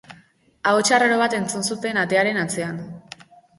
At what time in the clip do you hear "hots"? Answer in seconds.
0.71-0.93